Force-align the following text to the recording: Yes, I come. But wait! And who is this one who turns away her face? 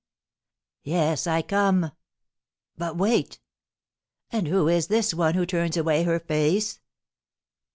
Yes, 0.81 1.27
I 1.27 1.43
come. 1.43 1.91
But 2.75 2.97
wait! 2.97 3.39
And 4.31 4.47
who 4.47 4.67
is 4.67 4.87
this 4.87 5.13
one 5.13 5.35
who 5.35 5.45
turns 5.45 5.77
away 5.77 6.05
her 6.05 6.19
face? 6.19 6.79